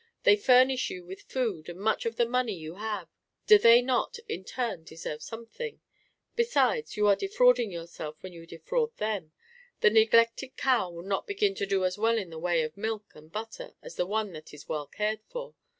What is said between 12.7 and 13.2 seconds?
milk